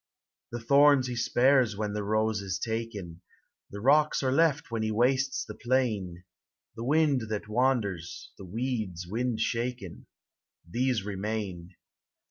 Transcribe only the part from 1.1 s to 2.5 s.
spares when the rose